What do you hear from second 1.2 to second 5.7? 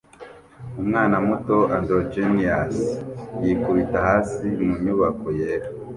muto androgynous yikubita hasi mu nyubako yera